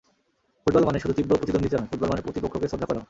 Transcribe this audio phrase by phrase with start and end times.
[0.63, 2.99] Football মানে শুধু তীব্র প্রতিদ্বন্দ্বিতা নয়, ফুটবল মানে প্রতিপক্ষকে শ্রদ্ধা করাও।